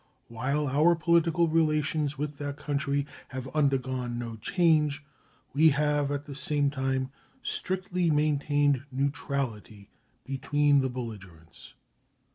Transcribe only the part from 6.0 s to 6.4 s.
at the